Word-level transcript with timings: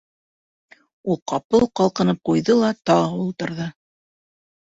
Ул 1.09 1.17
ҡапыл 1.31 1.65
ҡалҡынып 1.81 2.21
ҡуйҙы 2.29 2.57
ла, 2.61 2.71
тағы 2.91 3.19
ултырҙы. 3.27 3.67